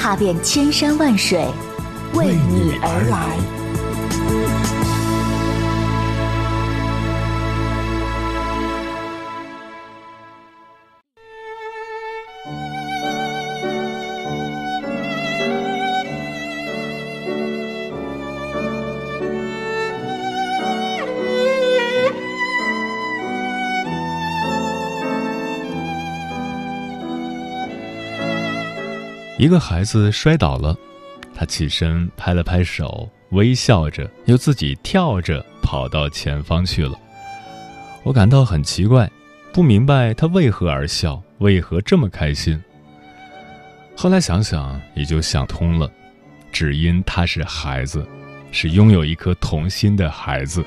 [0.00, 1.46] 踏遍千山万水，
[2.14, 3.59] 为你而来。
[29.40, 30.76] 一个孩子摔倒了，
[31.34, 36.92] 他起身拍了拍手，微笑着，又自己跳着跑到前方去了。
[38.02, 39.10] 我感到很奇怪，
[39.50, 42.62] 不明白他为何而笑，为何这么开心。
[43.96, 45.90] 后来想想，也就想通了，
[46.52, 48.06] 只因他是孩子，
[48.52, 50.62] 是拥有一颗童心的孩子。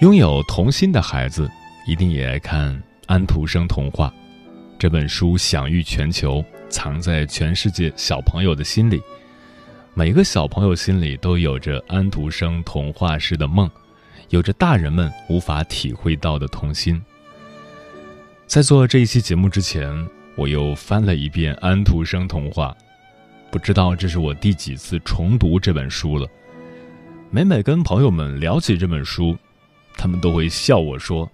[0.00, 1.50] 拥有童心的孩子，
[1.86, 4.12] 一定也爱看安徒生童话。
[4.78, 6.44] 这本书享誉全球。
[6.74, 9.00] 藏在全世界小朋友的心里，
[9.94, 13.70] 每个小朋友心里都有着安徒生童话式的梦，
[14.30, 17.00] 有着大人们无法体会到的童心。
[18.48, 19.88] 在做这一期节目之前，
[20.34, 22.76] 我又翻了一遍安徒生童话，
[23.52, 26.28] 不知道这是我第几次重读这本书了。
[27.30, 29.36] 每每跟朋友们聊起这本书，
[29.96, 31.30] 他们都会笑我说：“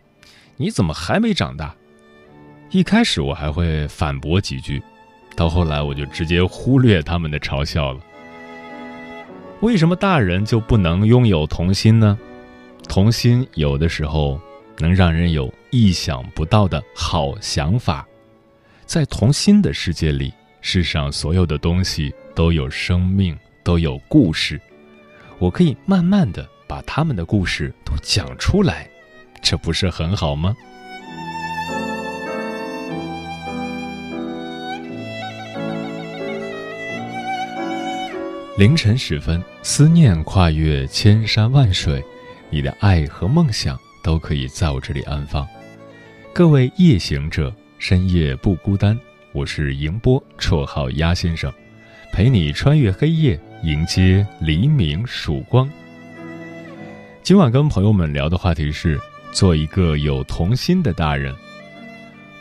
[0.58, 1.74] 你怎么还没长大？”
[2.70, 4.82] 一开始我还会反驳几句。
[5.36, 8.00] 到后来，我就直接忽略他们的嘲笑了。
[9.60, 12.18] 为什么大人就不能拥有童心呢？
[12.88, 14.40] 童心有的时候
[14.78, 18.06] 能让人有意想不到的好想法。
[18.86, 24.60] 在童心的世界里，世上所有的东西都有生命，都有故事。
[25.38, 28.90] 我可以慢慢的把他们的故事都讲出来，
[29.40, 30.56] 这不是很好吗？
[38.60, 42.04] 凌晨时分，思念跨越千山万水，
[42.50, 45.48] 你的爱和梦想都可以在我这里安放。
[46.30, 48.94] 各位夜行者，深夜不孤单。
[49.32, 51.50] 我是迎波，绰号鸭先生，
[52.12, 55.66] 陪你穿越黑夜，迎接黎明曙光。
[57.22, 59.00] 今晚跟朋友们聊的话题是：
[59.32, 61.34] 做一个有童心的大人。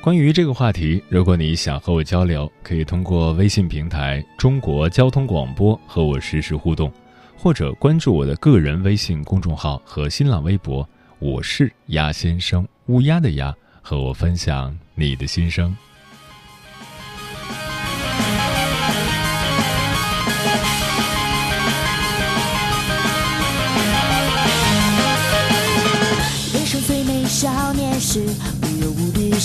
[0.01, 6.89] 关于这个话题，如果你想和我交流，可以通过微信平台“中国交通广播”和我实时互动，
[7.37, 10.87] 或者关注我的个人微信公众号和新浪微博，
[11.19, 15.75] 我是鸭先生，乌鸦的鸭，和我分享你的心声。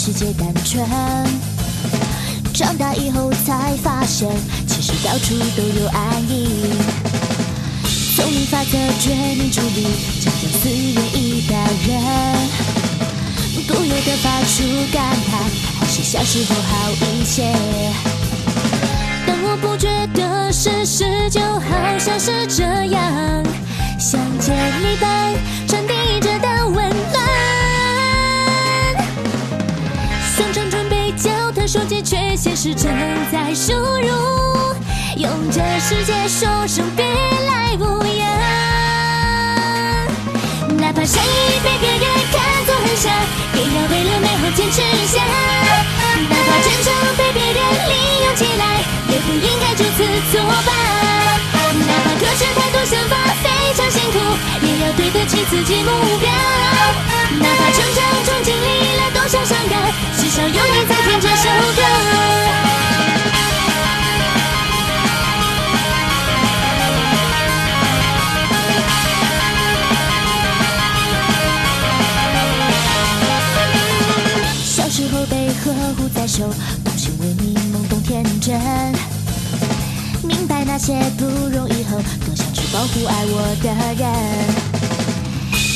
[0.06, 0.86] 世界单纯，
[2.52, 4.28] 长大以后才发现，
[4.66, 6.76] 其实到处都有暗影。
[8.14, 9.86] 丛林法则决命主力，
[10.20, 11.56] 将将四人一代
[11.86, 11.96] 人，
[13.66, 14.62] 不由得发出
[14.92, 15.40] 感叹，
[15.80, 17.50] 还是小时候好一些。
[19.26, 22.62] 但我不觉得事实就好像是这
[22.92, 23.42] 样，
[23.98, 24.98] 想见你
[31.84, 32.90] 手机却显示正
[33.30, 34.08] 在输入，
[35.18, 38.26] 用这世界说声别来无恙。
[40.80, 42.00] 哪怕善意被别人
[42.32, 43.10] 看作很傻，
[43.52, 45.20] 也要为了美好坚持下。
[46.30, 47.92] 哪怕真诚被别人利
[48.24, 48.80] 用起来，
[49.10, 50.00] 也不应该就此
[50.32, 50.72] 作罢。
[51.84, 53.44] 哪怕克制太多想法非
[53.76, 54.16] 常辛苦，
[54.62, 56.32] 也要对得起自己目标。
[57.40, 59.92] 哪怕成长中经历了多少伤感，
[60.34, 61.82] 至少有你在听这首歌。
[74.64, 76.52] 小时候被呵护在手，
[76.84, 78.60] 童心为你，懵懂天真。
[80.24, 83.72] 明白那些不容易后，多想去保护爱我的
[84.02, 84.12] 人。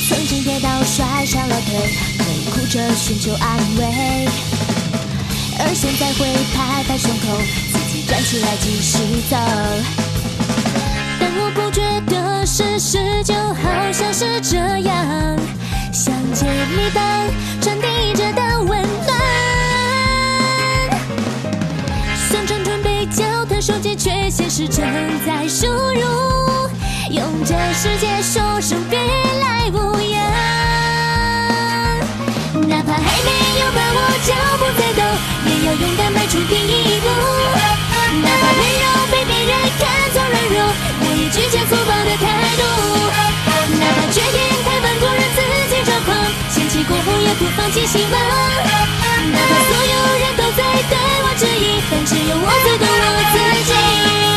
[0.08, 1.96] 曾经跌倒摔伤了腿，
[2.58, 4.26] 哭着寻求安慰，
[5.60, 7.38] 而现在会拍拍胸口，
[7.72, 8.98] 自己站起来继续
[9.30, 9.36] 走。
[11.20, 15.38] 但我不觉得事实就好像是这样，
[15.92, 17.00] 像接力棒
[17.60, 19.16] 传递着的温暖。
[22.28, 24.84] 算准准备交谈手机，却显示正
[25.24, 26.02] 在输入，
[27.12, 29.97] 用这世界说声别来无
[33.02, 33.30] 还没
[33.60, 35.02] 有把握，脚步在抖，
[35.46, 37.06] 也要勇敢迈出第一步。
[38.20, 40.56] 哪怕温柔被别人看作软弱，
[41.00, 42.26] 我也拒绝粗暴的态
[42.58, 42.62] 度。
[43.78, 45.38] 哪怕决定太顽固让自
[45.70, 46.08] 己抓狂，
[46.50, 48.14] 嫌弃过后也不放弃希望。
[49.30, 54.27] 哪怕所有人都在对我质疑，但只有我最懂我自己。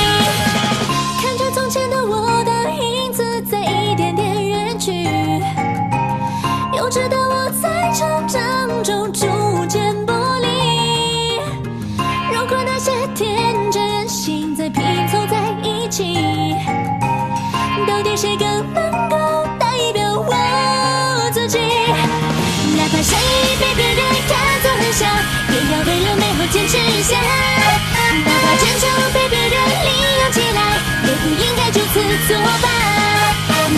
[28.71, 29.89] 哪怕坚强被别人利
[30.21, 32.69] 用起来，也不应该就此作罢。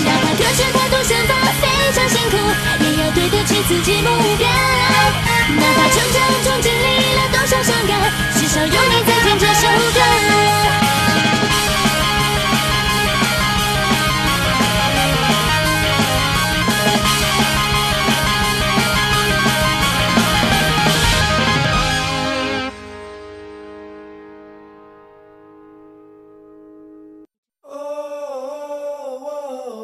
[0.05, 1.63] 哪怕克制太多想法非
[1.93, 2.37] 常辛苦，
[2.79, 4.07] 也要对得起自己目
[4.37, 4.47] 标。
[5.57, 7.91] 哪怕成长中经历了多少伤感，
[8.35, 10.82] 至少有你在听这首歌。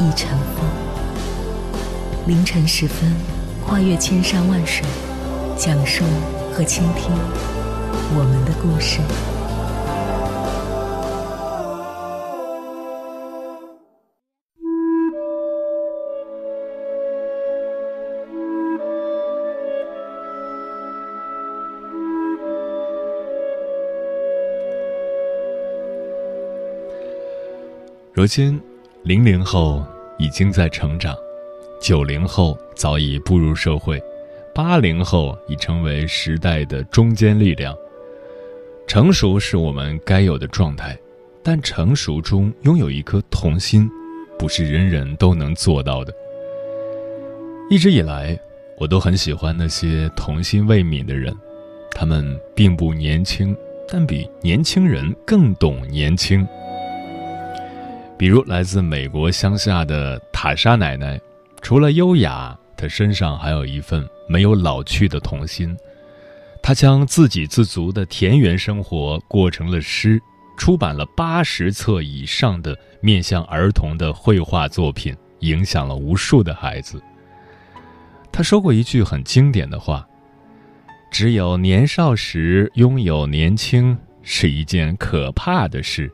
[0.00, 0.64] 一尘风，
[2.28, 3.12] 凌晨时分，
[3.66, 4.86] 跨越千山万水，
[5.56, 6.04] 讲述
[6.52, 7.10] 和倾听
[8.14, 9.00] 我们的故事。
[28.12, 28.67] 如今。
[29.04, 29.82] 零零后
[30.18, 31.16] 已经在成长，
[31.80, 34.02] 九零后早已步入社会，
[34.54, 37.74] 八零后已成为时代的中坚力量。
[38.86, 40.98] 成熟是我们该有的状态，
[41.42, 43.88] 但成熟中拥有一颗童心，
[44.38, 46.12] 不是人人都能做到的。
[47.70, 48.38] 一直以来，
[48.78, 51.34] 我都很喜欢那些童心未泯的人，
[51.92, 53.56] 他们并不年轻，
[53.88, 56.46] 但比年轻人更懂年轻。
[58.18, 61.20] 比如来自美国乡下的塔莎奶奶，
[61.62, 65.76] 除了优雅，她身上还有一份没有老去的童心。
[66.60, 70.20] 她将自给自足的田园生活过成了诗，
[70.56, 77.00] 出版了八十册以上的面向儿童的绘画作品，影响了无数的孩子。
[78.32, 80.04] 他说过一句很经典的话
[81.08, 86.12] ：“只有年少时拥有年轻，是一件可怕的事。”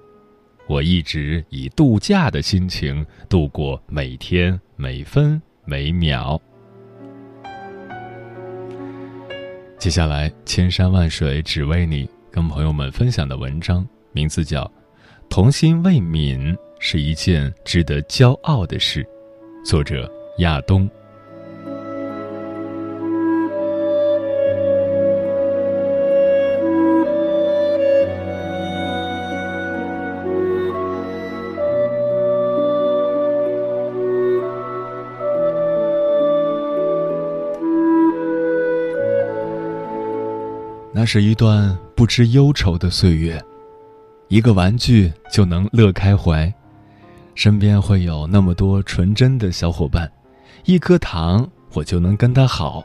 [0.67, 6.41] 我一直以度假的心情度过每天每分每秒。
[9.79, 14.65] 接下来，千山万水只为你，跟朋友们分享的文章名字叫
[15.29, 19.05] 《童心未泯是一件值得骄傲的事》，
[19.69, 20.89] 作者亚东。
[41.05, 43.43] 是一段不知忧愁的岁月，
[44.29, 46.53] 一个玩具就能乐开怀，
[47.35, 50.11] 身边会有那么多纯真的小伙伴，
[50.65, 52.85] 一颗糖我就能跟他好，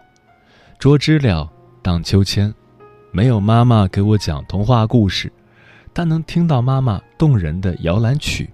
[0.79, 1.49] 捉知了、
[1.81, 2.53] 荡秋千，
[3.11, 5.31] 没有妈妈给我讲童话故事，
[5.93, 8.49] 但能听到妈妈动人的摇篮曲，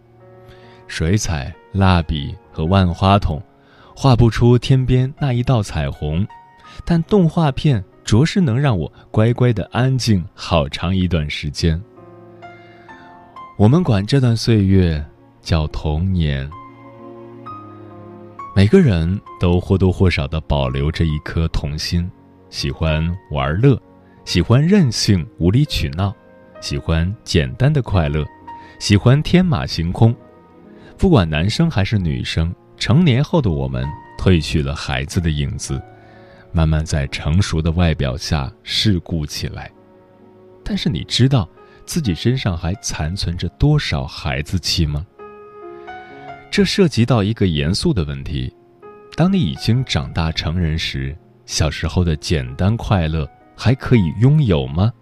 [0.88, 3.41] 水彩、蜡笔和万花筒，
[3.95, 6.27] 画不出天边那一道彩虹，
[6.84, 7.84] 但动画片。
[8.06, 11.82] 着实能让我乖乖的安静好长一段时间。
[13.58, 15.04] 我们管这段岁月
[15.42, 16.48] 叫童年。
[18.56, 22.10] 每个人都或多或少的保留着一颗童心，
[22.52, 23.82] 喜欢玩乐，
[24.24, 26.14] 喜欢任性无理取闹，
[26.62, 28.24] 喜欢简单的快乐，
[28.80, 30.16] 喜欢天马行空。
[30.96, 33.86] 不管男生还是女生，成年后的我们
[34.18, 35.82] 褪去了孩子的影子，
[36.56, 39.70] 慢慢在成熟的外表下世故起来。
[40.64, 41.48] 但是你知道
[41.86, 45.06] 自己身上还残存着多少孩子气吗？
[46.50, 48.56] 这涉及到一个严肃的问题：
[49.18, 51.14] 当你已经长大成人时，
[51.46, 54.94] 小时候的简单快乐还可以拥有吗？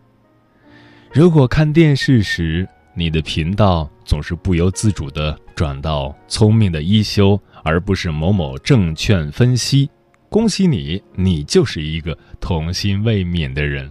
[1.11, 9.87] 如果看电视时，你的频道总是不由自主地转到聪明的一休，而不是某某证券分析，
[10.33, 13.87] 恭喜你，你就是一个童心未泯的人。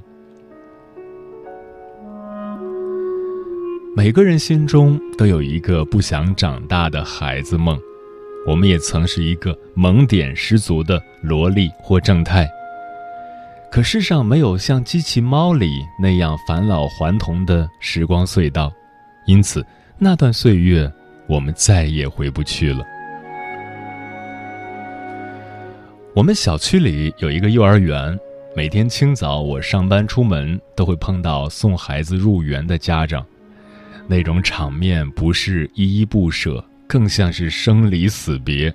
[3.94, 7.78] 每个人心中都有一个不想长大的孩子梦，
[8.44, 12.50] 我们也曾是一个萌点十足的萝莉或正太。
[13.70, 18.72] 可世上没有像机器猫里那样返老还童的时光隧道，
[19.28, 19.64] 因此
[19.96, 20.92] 那段岁月
[21.28, 22.84] 我们再也回不去了。
[26.14, 28.18] 我们小区里有一个幼儿园，
[28.54, 33.24] 每天清早我上班出门都会碰到送孩子入园的家长。
[34.06, 38.72] 那种场面不是依依不舍，更像是生离死别。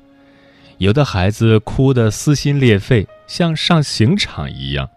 [0.80, 4.88] 有的孩子哭得撕心裂肺，像上刑场一样；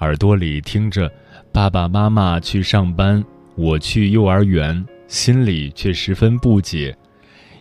[0.00, 1.10] 耳朵里听着
[1.50, 6.94] “爸爸妈妈去上班，我去幼儿园”，心里却十分不解：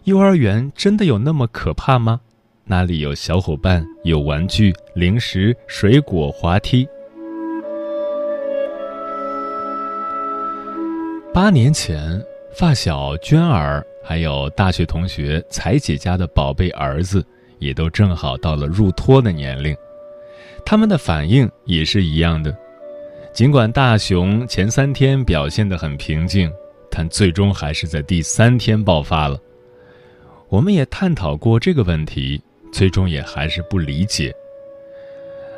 [0.03, 2.19] 幼儿园真的有那么可怕吗？
[2.71, 6.87] 那里有小伙伴，有玩具、零食、水果、滑梯。
[11.33, 12.23] 八年前，
[12.53, 17.25] 发小娟儿还有大学同学彩姐家的宝贝儿子，
[17.57, 19.75] 也都正好到了入托的年龄。
[20.63, 22.55] 他们的反应也是一样的。
[23.33, 26.51] 尽管大熊前三天表现得很平静，
[26.91, 29.39] 但最终还是在第三天爆发了。
[30.49, 32.39] 我们也探讨过这个问题，
[32.71, 34.33] 最终也还是不理解。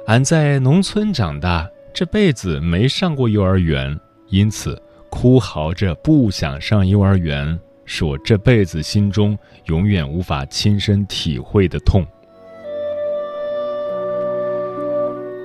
[0.08, 4.00] 俺在农村长大，这辈子没上过幼儿园，
[4.30, 4.82] 因此。
[5.14, 12.02] 哭嚎着不想上幼儿园，是我这辈子心中永远无法亲身体会的痛。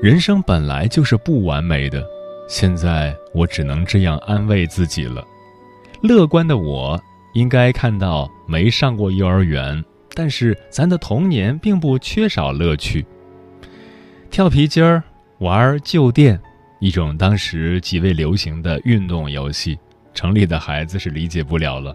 [0.00, 2.06] 人生本来就是不完美的，
[2.48, 5.24] 现在我只能这样安慰自己了。
[6.00, 6.96] 乐观的我
[7.34, 9.84] 应该看到，没上过幼儿园，
[10.16, 13.04] 但是咱的童年并不缺少乐趣。
[14.30, 15.04] 跳皮筋儿，
[15.40, 16.40] 玩旧电。
[16.80, 19.78] 一种当时极为流行的运动游戏，
[20.14, 21.94] 城里的孩子是理解不了了。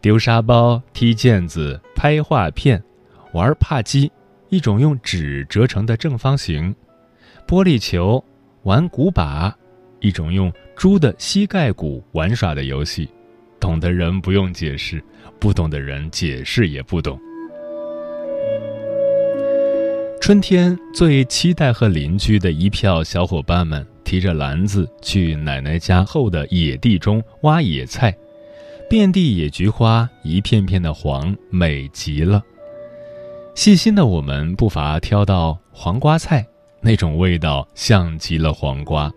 [0.00, 2.82] 丢沙包、踢毽子、拍画片、
[3.32, 4.10] 玩帕基，
[4.48, 6.74] 一种用纸折成的正方形；
[7.46, 8.22] 玻璃球、
[8.64, 9.56] 玩古把，
[10.00, 13.08] 一种用猪的膝盖骨玩耍的游戏。
[13.60, 15.02] 懂的人不用解释，
[15.40, 17.20] 不懂的人解释也不懂。
[20.20, 23.86] 春天最期待和邻居的一票小伙伴们。
[24.06, 28.16] 提着篮子去奶奶家后的野地中挖野菜，
[28.88, 32.40] 遍地野菊花，一片片的黄，美极了。
[33.56, 36.46] 细心的我们不乏挑到黄瓜菜，
[36.80, 39.12] 那种味道像极了黄瓜。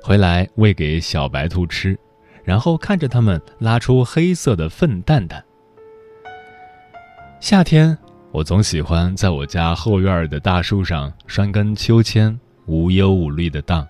[0.00, 1.98] 回来喂给小白兔吃，
[2.44, 5.44] 然后看着它们拉出黑色的粪蛋蛋。
[7.40, 7.98] 夏天，
[8.36, 13.88] 我总喜欢在我家后院的大树上拴根秋千，无忧无虑的荡。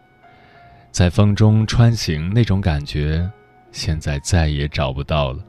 [0.92, 3.28] 在风中穿行那种感觉，
[3.72, 5.40] 现在再也找不到了。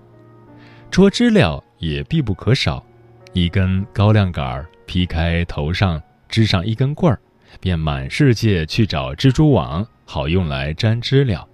[0.89, 2.83] 捉知了也必不可少，
[3.33, 7.19] 一根高粱杆儿劈开头上，支上一根棍儿，
[7.59, 11.47] 便满世界去找蜘蛛网，好用来粘知了。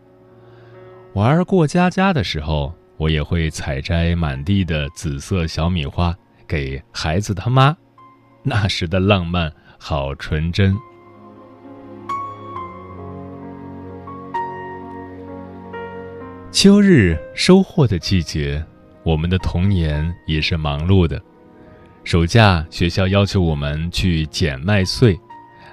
[1.11, 6.15] 玩过家家的时候，我也会采摘满地的紫色小米花
[6.53, 7.75] 给孩子他妈，
[8.45, 10.77] 那时的浪漫好纯真。
[16.51, 18.63] 秋日收获的季节，
[19.01, 21.19] 我们的童年也是忙碌的。
[22.03, 25.19] 暑假学校要求我们去捡麦穗，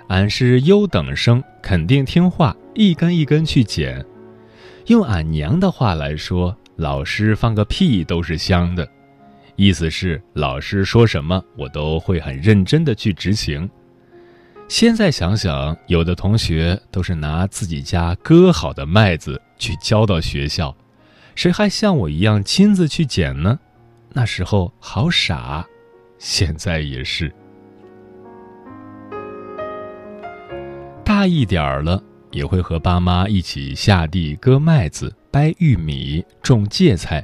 [0.09, 4.03] 俺是优等生，肯定听话，一根一根去捡。
[4.87, 8.89] 用俺娘的话来说，老师放个屁都是香的，
[9.61, 13.69] 意思是老师说什么我都会很认真的去执行。
[14.69, 20.75] 现在想想，有的同学都是拿自己家割好的麦子去交到学校，
[21.35, 23.59] 谁还像我一样亲自去捡呢？
[24.15, 25.63] 那时候好傻，
[26.17, 27.31] 现在也是。
[31.05, 37.23] 大一点儿了，也会和爸妈一起下地割麦子、掰玉米、种芥菜。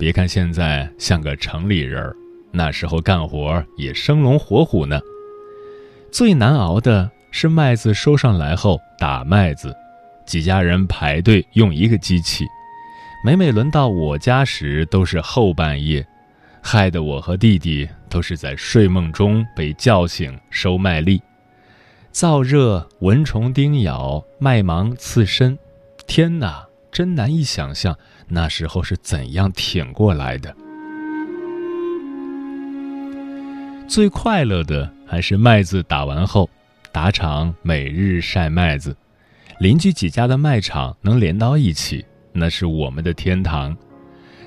[0.00, 2.16] 别看现在像个城里人儿，
[2.50, 4.98] 那时候干活也生龙活虎呢。
[6.10, 9.76] 最难熬的是麦子收上来后打麦子，
[10.24, 12.46] 几家人排队用一个机器。
[13.22, 16.06] 每每轮到我家时，都是后半夜，
[16.62, 21.20] 害得我和弟弟都是在睡梦中被叫醒收麦粒。
[22.10, 25.58] 燥热、蚊虫叮咬、麦芒刺身，
[26.06, 27.94] 天哪，真难以想象
[28.30, 30.54] 那时候是怎样挺过来的。
[33.88, 36.48] 最快乐的还是麦子打完后，
[36.92, 38.96] 打场每日晒麦子，
[39.58, 42.04] 邻居几家的麦场能连到一起。
[42.32, 43.76] 那是我们的天堂，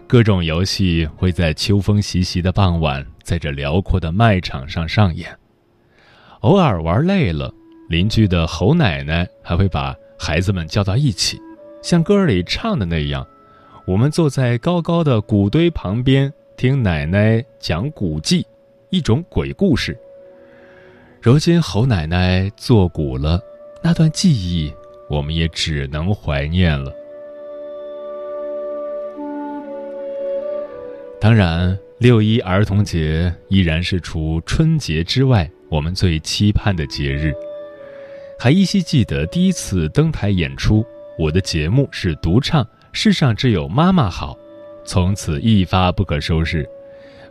[0.08, 5.38] 各种游戏会在秋风习习的傍晚，在这辽阔的麦场上上演。
[6.40, 7.54] 偶尔玩累了，
[7.90, 11.38] 邻居的侯奶奶还会把孩子们叫到一起，
[11.82, 13.28] 像歌里唱的那样，
[13.86, 18.46] 我们坐在高高的谷堆旁边，听奶奶讲古记，
[18.90, 19.98] 一种鬼故事。
[21.22, 23.42] 如今侯奶奶作古了，
[23.82, 24.74] 那段记忆，
[25.10, 26.94] 我们也只能怀念了。
[31.20, 37.34] 当然，六一儿童节依然是除春节之外我们最期盼的节日。
[38.40, 40.86] 还依稀记得第一次登台演出，
[41.20, 42.64] 我的节目是独唱
[42.96, 44.34] 《世上只有妈妈好》，
[44.86, 46.70] 从此一发不可收拾。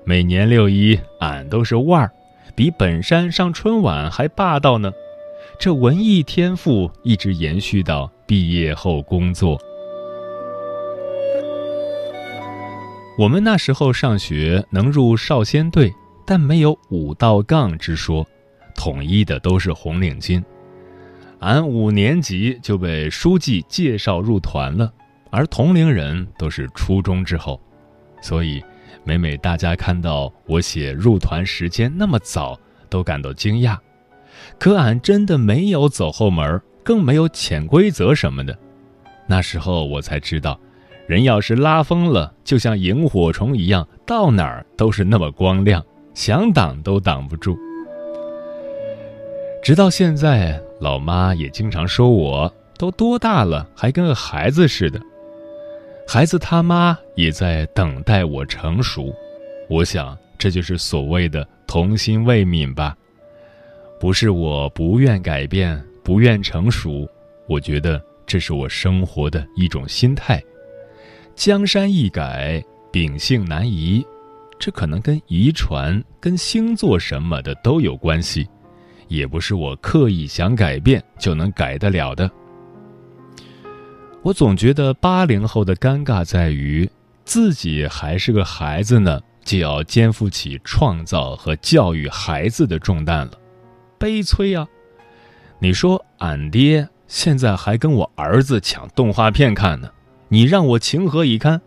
[0.05, 2.11] 每年六一，俺都是腕儿，
[2.57, 4.93] 比本山上春晚还霸道呢。
[5.61, 9.57] 这文艺天赋一直延续到毕业后工作。
[13.17, 15.93] 我们那时候上学能入少先队，
[16.27, 18.27] 但没有五道杠之说，
[18.75, 20.43] 统一的都是红领巾。
[21.39, 24.93] 俺五年级就被书记介绍入团了，
[25.33, 27.59] 而同龄人都是初中之后，
[28.21, 28.63] 所以
[29.03, 32.57] 每每大家看到我写入团时间那么早，
[32.91, 33.79] 都感到惊讶。
[34.59, 38.57] 可俺真的没有走后门，更没有潜规则什么的。
[39.27, 40.61] 那时候我才知道。
[41.09, 47.59] 人要是拉风了，就像萤火虫一样，到哪儿都是那么光亮，想挡都挡不住。
[49.63, 55.01] 直到现在，老妈也经常说我都多大了，还跟个孩子似的。
[56.07, 59.15] 孩子他妈也在等待我成熟，
[59.69, 62.97] 我想这就是所谓的童心未泯吧。
[63.99, 67.09] 不是我不愿改变，不愿成熟，
[67.47, 70.43] 我觉得这是我生活的一种心态。
[71.35, 72.63] 江山易改，
[72.93, 74.05] 秉性难移，
[74.59, 78.47] 这可能跟遗传、跟星座什么的都有关系，
[79.09, 82.31] 也不是我刻意想改变就能改得了的。
[84.23, 86.89] 我总觉得八零后的尴尬在于，
[87.25, 93.33] 自己还是个孩子呢，就要肩负起创造和教育孩子的重担了，
[93.99, 94.65] 悲催呀！
[95.59, 99.91] 你说俺爹现在还跟我儿子抢动画片看呢。
[100.29, 101.61] 你让我情何以堪？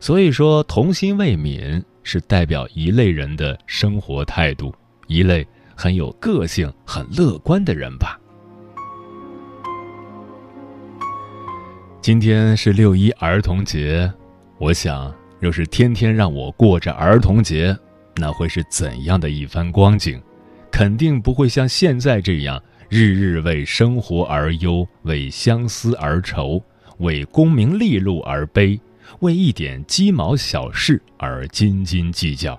[0.00, 4.74] 所以说，童心未泯是代表一类人的生活态度，
[5.06, 5.46] 一类
[5.76, 8.18] 很有个性、很乐观的人吧。
[12.02, 14.10] 今天是六一儿童节，
[14.56, 17.76] 我想，若是天天让我过着儿童节，
[18.16, 20.18] 那会是怎样的一番光景？
[20.70, 22.58] 肯定不会像现在这样，
[22.88, 26.62] 日日为生活而忧，为相思而愁。
[27.00, 28.80] 为功名利禄而悲，
[29.18, 32.58] 为一点鸡毛小事而斤斤计较。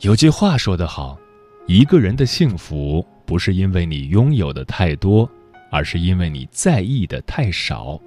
[0.00, 1.18] 有句话说得好，
[1.66, 5.30] 一个人的幸福不是因为你拥有的太多，
[5.70, 8.00] 而是因为你在意的太少。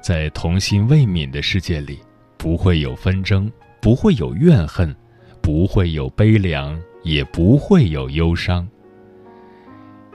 [0.00, 1.98] 在童心未泯的世界里，
[2.38, 4.94] 不会有纷争，不会有怨恨，
[5.42, 8.66] 不会有悲凉，也不会有忧伤。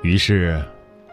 [0.02, 0.64] 于是。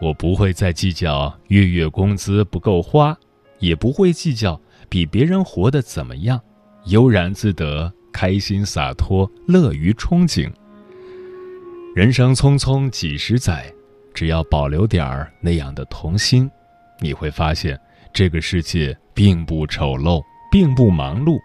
[0.01, 3.13] 我不会再计较月月工资不够花，
[3.59, 6.39] 也不会计较比别人活得怎么样，
[6.85, 10.49] 悠然自得，开心洒脱，乐于憧憬。
[11.93, 13.69] 人生匆匆几十载，
[14.19, 16.51] 只要保留点儿那样的童心，
[16.99, 17.79] 你会发现
[18.11, 21.39] 这个世界并不丑陋，并不忙碌。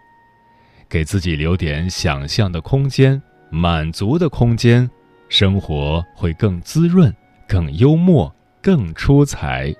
[0.89, 4.89] 给自己留点想象的空间，满足的空间，
[5.29, 7.15] 生活会更滋润，
[7.47, 8.29] 更幽默。
[8.61, 9.73] 更出彩。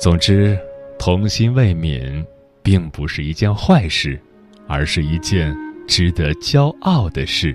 [0.00, 0.58] 总之，
[0.98, 2.24] 童心未泯，
[2.62, 4.18] 并不是一件坏事，
[4.66, 5.54] 而是一件
[5.86, 7.54] 值得骄傲的事。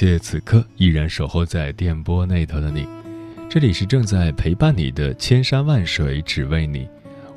[0.00, 2.88] 谢此刻依然守候在电波那头的你，
[3.50, 6.88] 这里是正在陪伴你的千山万水只为你，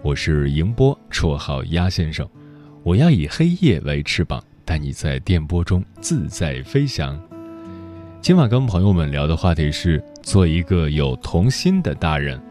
[0.01, 2.25] 我是迎波，绰号鸭先生，
[2.81, 7.21] 我要以黑夜为翅膀，带你在电波中自在飞翔。
[8.21, 12.41] 今晚跟朋友们聊的话题是做一个有童心的大人。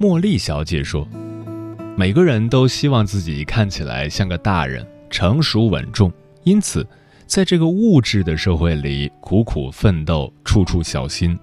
[0.00, 1.06] 茉莉小姐说，
[1.96, 6.12] 每个人都希望自己看起来像个大人，成熟稳重。
[6.42, 6.86] 因此，
[7.34, 11.36] 在这个物质的社会里，苦苦奋斗，处处小心。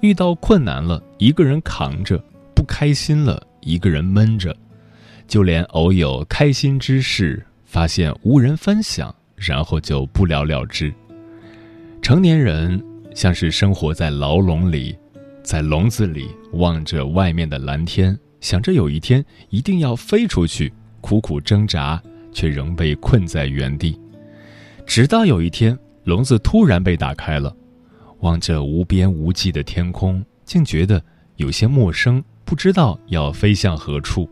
[0.00, 2.16] 遇到困难了，一个人扛着；
[2.56, 4.52] 不开心了，一个人闷着。
[5.28, 10.92] 就连偶有开心之事，发现无人分享，然后就不了了之。
[12.02, 14.98] 成年人像是生活在牢笼里，
[15.44, 23.96] 在笼子里望着外面的蓝天，想着有一天一定要飞出去，苦苦挣扎，却仍被困在原地。
[24.88, 27.54] 直到有一天，笼子突然被打开了，
[28.20, 31.00] 望着无边无际的天空，竟觉得
[31.36, 34.26] 有些陌生，不知道要飞向何处。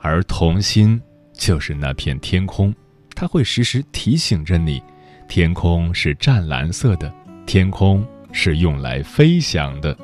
[0.00, 1.00] 而童心
[1.32, 2.74] 就是那片天空，
[3.14, 4.82] 它会时时提醒着你：
[5.28, 7.10] 天空是湛蓝色的，
[7.46, 9.96] 天空是用来飞翔的。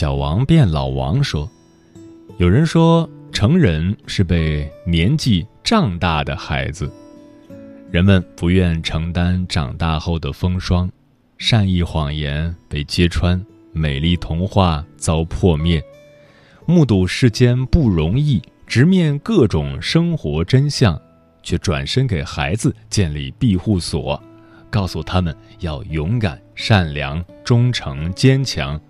[0.00, 1.46] 小王变老王说
[2.40, 6.90] ：“有人说，成人是被年纪胀大的孩子。
[7.90, 10.90] 人们不愿承担长大后的风霜，
[11.36, 15.82] 善意谎言被揭穿，美丽童话遭破灭。
[16.64, 20.98] 目睹世间不容易，直面各种生活真相，
[21.42, 24.18] 却转身给孩子建立庇护所，
[24.70, 28.80] 告诉他们要勇敢、善良、忠诚、坚强。”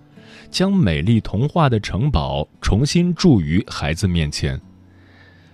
[0.51, 4.59] 将美丽童话的城堡重新筑于孩子面前。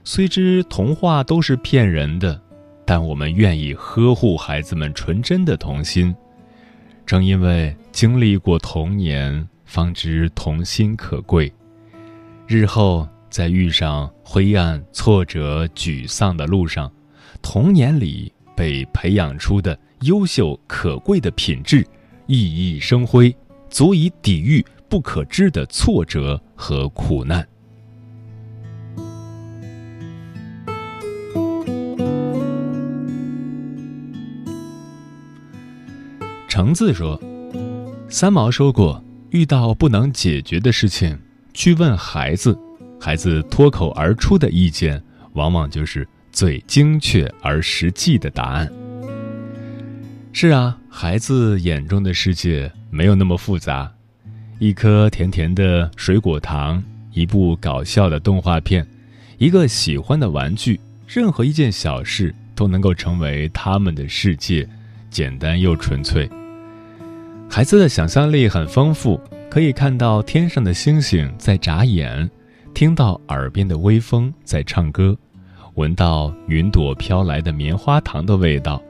[0.04, 2.42] 虽知童话都是骗人的，
[2.86, 6.16] 但我们愿意呵护孩子们纯真的童心。
[7.06, 11.54] 正因为经历过童年，方知童心可贵。
[12.48, 16.92] 日后在遇上灰暗、挫折、沮丧的路上，
[17.42, 21.86] 童年里被培养出的优秀可贵的品质，
[22.28, 23.36] 熠熠生辉，
[23.70, 24.66] 足以抵御。
[24.90, 27.48] 不可知的挫折和苦难。
[36.48, 37.22] 橙子说
[38.10, 41.20] ：“三毛说过，遇到不能解决的事情，
[41.54, 42.58] 去问孩子，
[43.00, 48.72] 孩子脱口而出的意见，往往就是最精确而实际的答案。”
[50.34, 53.92] 是啊，孩子眼中的世界没有那么复杂。
[54.60, 58.86] 一颗甜甜的水果糖，一部搞笑的动画片，
[59.38, 64.68] 一个喜欢的玩具，任何一件小事都能够成为他们的世界，
[65.12, 66.28] 简单又纯粹。
[67.48, 72.28] 孩子的想象力很丰富，可以看到天上的星星在眨眼，
[72.74, 75.16] 听到耳边的微风在唱歌，
[75.76, 78.82] 闻到云朵飘来的棉花糖的味道。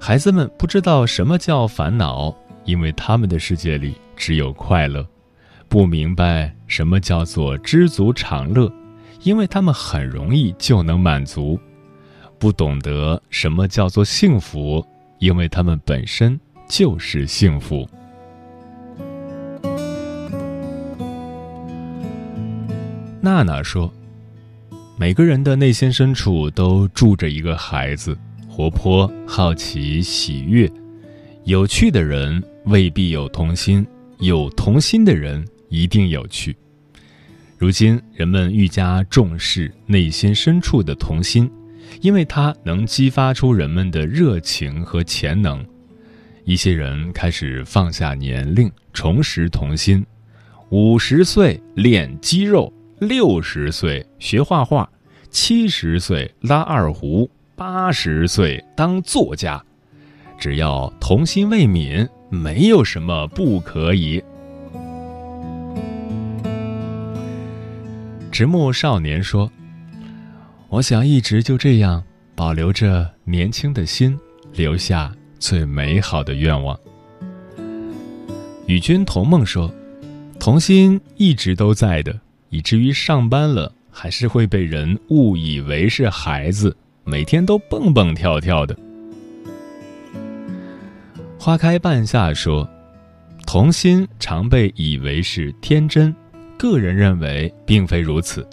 [0.00, 2.34] 孩子们不知道什么叫烦恼，
[2.70, 3.94] 因为他们的世界里。
[4.22, 5.06] 只有快乐，
[5.66, 8.70] 不明白什么叫做知足常乐，
[9.22, 11.58] 因为他们很容易就能满足；
[12.38, 14.86] 不懂得什么叫做幸福，
[15.20, 17.88] 因为他们本身就是幸福。
[23.22, 23.90] 娜娜说
[25.00, 28.14] ：“每个人的内心深处都住着一个孩子，
[28.50, 30.70] 活泼、好奇、喜悦。”
[31.44, 33.86] 有趣的人未必有童心，
[34.18, 36.56] 有童心的人一定有趣。
[37.56, 41.50] 如今，人们愈加重视内心深处的童心，
[42.00, 45.64] 因为它能激发出人们的热情和潜能。
[46.44, 50.04] 一些人开始放下年龄，重拾童心。
[50.70, 54.88] 五十岁练肌肉，六十岁学画画，
[55.30, 59.62] 七十岁拉二胡，八十岁当作家。
[60.38, 64.22] 只要童心未泯，没有什么不可以。
[68.30, 69.50] 直木少年说
[70.70, 72.02] ：“我想一直就这样
[72.36, 74.16] 保留着年轻的心，
[74.52, 76.78] 留下最美好的愿望。”
[78.66, 79.70] 与君同梦说
[80.38, 82.18] ：“童心一直都在的，
[82.50, 88.74] 以至于上班了还是会被人误以为是孩子，每天都蹦蹦跳跳的。”
[91.42, 92.68] 花开半夏说
[93.48, 96.14] ：“童心常被以为是天真。”
[96.58, 98.46] 个人认为并非如此。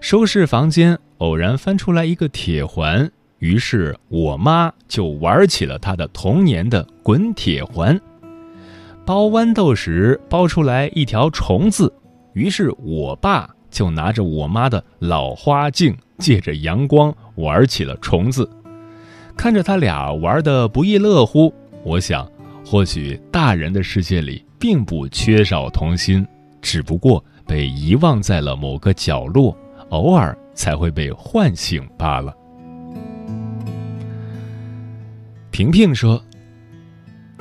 [0.00, 8.00] 收拾房间，偶然翻出来一个铁环，于是我妈就玩起了她的童年的滚铁环。
[9.04, 11.92] 包豌豆时包出来一条虫子，
[12.34, 18.48] 于是我爸就拿着我妈的老花镜，借着阳光玩起了虫子。
[19.36, 21.52] 看着他俩玩的不亦乐乎，
[21.84, 22.30] 我想，
[22.64, 26.26] 或许大人的世界里并不缺少童心，
[26.60, 27.24] 只不过。
[27.44, 29.54] 被遗忘在了某个角落，
[29.90, 32.32] 偶尔才会被唤醒罢了。
[35.50, 36.24] 平平说：“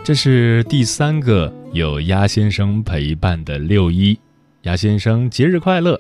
[0.04, 4.20] 这是第三个有鸭先生陪伴的六一，
[4.64, 5.98] 鸭先生节日快乐！”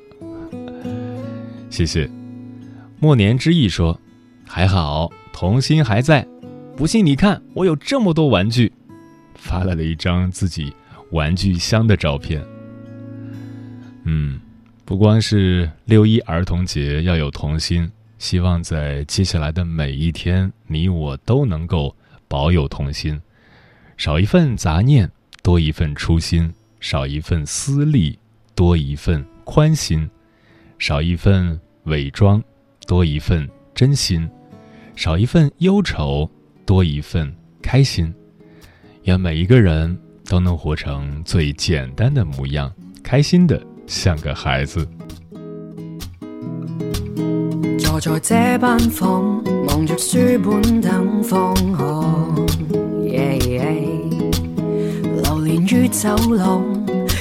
[1.69, 2.10] 谢谢。
[2.99, 3.97] 莫年之意说
[4.45, 6.27] ：“还好，童心还在。
[6.75, 8.71] 不信你看，我有这么多玩具。”
[9.36, 10.73] 发来了一张自己
[11.12, 12.43] 玩具箱的照片。
[14.03, 14.39] 嗯，
[14.86, 21.95] 不光是六一儿童节要有童心，希望在接下来的每一天，你我都能够
[22.27, 23.19] 保有童心，
[23.97, 25.10] 少一份杂念，
[25.43, 28.17] 多一份初心；少一份私利，
[28.55, 30.07] 多一份宽心；
[30.77, 32.43] 少一份伪装，
[32.88, 34.27] 多一份真心；
[34.95, 36.29] 少一份忧愁，
[36.65, 38.13] 多一份开心。
[39.04, 42.71] 愿每一个人都能活成最简单的模样，
[43.04, 43.62] 开心的。
[43.88, 44.88] 像个孩子。
[47.76, 51.54] 坐在这班房，望着书本等放
[53.04, 53.19] 学。
[55.24, 56.63] 流连于走廊，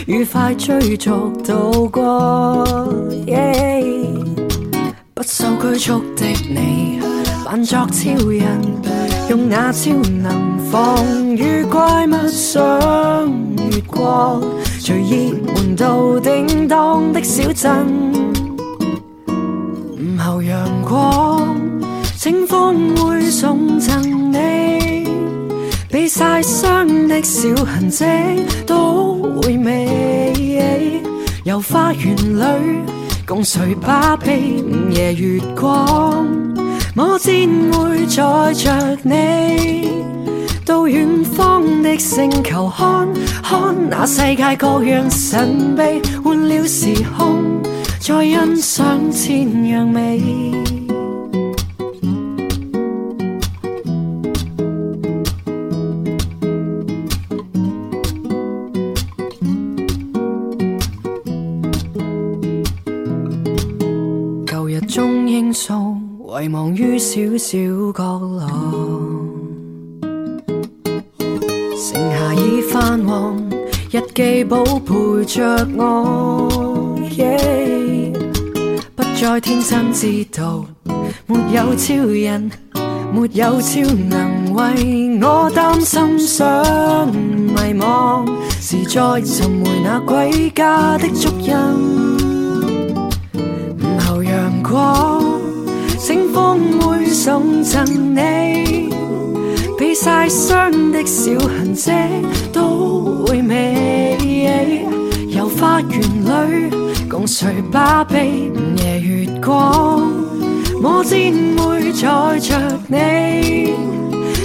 [0.06, 2.64] 愉快追逐度过。
[5.12, 7.00] 不受拘束的你，
[7.44, 8.60] 扮作超人，
[9.30, 9.92] 用那超
[10.24, 13.32] 能防御怪物上
[13.70, 14.42] 越过。
[14.80, 17.86] 随意门道叮当的小镇，
[19.28, 21.56] 午后阳光，
[22.16, 25.06] 清风会送赠你，
[25.88, 28.04] 被晒伤的小痕迹
[28.66, 31.00] 都会美。
[31.44, 32.42] 游花园里，
[33.24, 34.60] 共谁把臂？
[34.60, 36.26] 午夜月光，
[36.96, 39.90] 我先会载着你。
[40.64, 43.08] 到远方的星球看
[43.42, 47.62] 看，那世界各样神秘，换了时空，
[47.98, 50.79] 再欣赏千样美。
[67.12, 67.58] 小小
[67.92, 68.46] 角落。
[71.76, 73.36] 剩下已泛黄
[73.90, 76.48] 日记簿陪着我，
[78.94, 80.64] 不再天真知道，
[81.26, 82.48] 没有超人，
[83.12, 88.24] 没有超能为我担心想迷惘，
[88.60, 91.52] 是在寻回那归家的足印。
[93.34, 95.24] 午后阳光，
[96.10, 97.84] 清风会送赠
[98.16, 98.90] 你。
[99.78, 101.92] 被晒伤的小痕迹
[102.52, 104.88] 都会美。
[105.28, 108.50] 游花园里，共谁把臂？
[108.78, 110.10] 夜月光，
[110.82, 113.72] 我箭会载着你，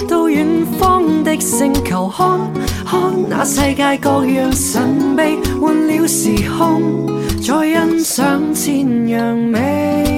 [0.06, 0.46] 到远
[0.78, 2.38] 方的星球看
[2.84, 4.80] 看那世界各样神
[5.16, 7.08] 秘，换了时空，
[7.42, 10.15] 再欣赏千样美。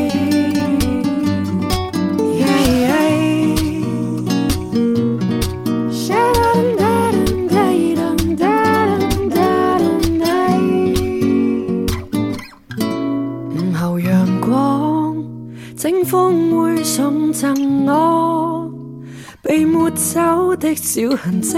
[20.69, 21.57] 的小痕迹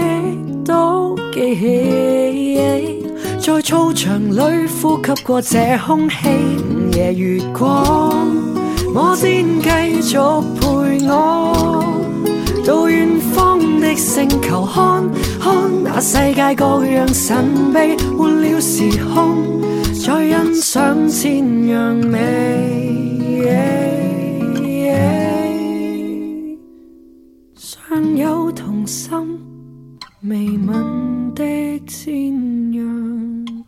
[0.63, 3.05] 都记起，
[3.39, 8.25] 在操场里呼吸过这空气，午夜月光，
[8.93, 11.83] 我先继续陪我
[12.65, 15.03] 到远方的星球看
[15.41, 19.61] 看那世界各样神秘，换了时空，
[19.93, 22.80] 再欣赏千样美。
[28.81, 29.39] 用心
[30.21, 31.43] 微吻的
[31.85, 32.33] 鸳
[32.73, 33.63] 鸯。